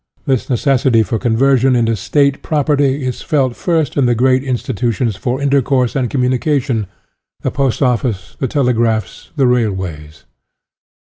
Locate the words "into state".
1.75-2.41